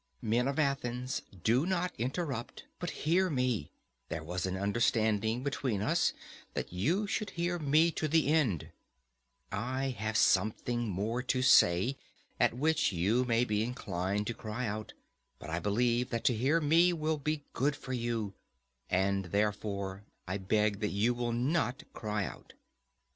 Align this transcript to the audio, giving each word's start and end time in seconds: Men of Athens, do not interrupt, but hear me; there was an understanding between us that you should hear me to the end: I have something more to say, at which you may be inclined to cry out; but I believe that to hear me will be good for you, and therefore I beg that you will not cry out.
Men 0.23 0.47
of 0.47 0.57
Athens, 0.57 1.21
do 1.43 1.63
not 1.67 1.93
interrupt, 1.95 2.63
but 2.79 2.89
hear 3.05 3.29
me; 3.29 3.69
there 4.09 4.23
was 4.23 4.47
an 4.47 4.57
understanding 4.57 5.43
between 5.43 5.83
us 5.83 6.13
that 6.55 6.73
you 6.73 7.05
should 7.05 7.29
hear 7.29 7.59
me 7.59 7.91
to 7.91 8.07
the 8.07 8.27
end: 8.29 8.71
I 9.51 9.89
have 9.91 10.17
something 10.17 10.89
more 10.89 11.21
to 11.21 11.43
say, 11.43 11.97
at 12.39 12.55
which 12.57 12.91
you 12.91 13.25
may 13.25 13.45
be 13.45 13.61
inclined 13.61 14.25
to 14.25 14.33
cry 14.33 14.65
out; 14.65 14.93
but 15.37 15.51
I 15.51 15.59
believe 15.59 16.09
that 16.09 16.23
to 16.23 16.33
hear 16.35 16.59
me 16.59 16.93
will 16.93 17.17
be 17.19 17.43
good 17.53 17.75
for 17.75 17.93
you, 17.93 18.33
and 18.89 19.25
therefore 19.25 20.01
I 20.27 20.39
beg 20.39 20.79
that 20.79 20.89
you 20.89 21.13
will 21.13 21.31
not 21.31 21.83
cry 21.93 22.25
out. 22.25 22.53